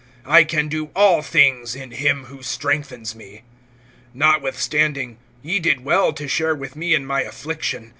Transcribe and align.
(13)I 0.25 0.47
can 0.47 0.67
do 0.67 0.89
all 0.95 1.21
things, 1.21 1.75
in 1.75 1.91
him 1.91 2.23
who 2.23 2.41
strengthens 2.41 3.13
me. 3.13 3.43
(14)Notwithstanding, 4.17 5.17
ye 5.43 5.59
did 5.59 5.83
well 5.85 6.11
to 6.11 6.27
share 6.27 6.55
with 6.55 6.75
me 6.75 6.95
in 6.95 7.05
my 7.05 7.21
affliction. 7.21 7.89